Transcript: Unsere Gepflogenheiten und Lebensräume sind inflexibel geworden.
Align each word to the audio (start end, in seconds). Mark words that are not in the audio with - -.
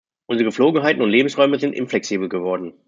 Unsere 0.27 0.47
Gepflogenheiten 0.47 1.03
und 1.03 1.11
Lebensräume 1.11 1.59
sind 1.59 1.73
inflexibel 1.75 2.27
geworden. 2.27 2.73